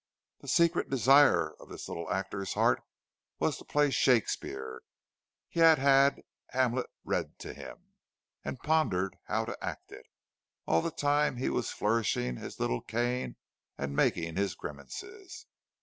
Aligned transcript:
The 0.39 0.47
secret 0.47 0.89
desire 0.89 1.51
of 1.59 1.69
this 1.69 1.87
little 1.87 2.09
actor's 2.09 2.53
heart 2.55 2.81
was 3.37 3.59
to 3.59 3.63
play 3.65 3.91
Shakespeare; 3.91 4.81
he 5.47 5.59
had 5.59 5.77
"Hamlet" 6.49 6.89
read 7.05 7.37
to 7.37 7.53
him, 7.53 7.93
and 8.43 8.57
pondered 8.61 9.19
how 9.25 9.45
to 9.45 9.63
act 9.63 9.91
it—all 9.91 10.81
the 10.81 10.89
time 10.89 11.35
that 11.35 11.41
he 11.41 11.49
was 11.51 11.69
flourishing 11.69 12.37
his 12.37 12.59
little 12.59 12.81
cane 12.81 13.35
and 13.77 13.95
making 13.95 14.37
his 14.37 14.55
grimaces! 14.55 15.45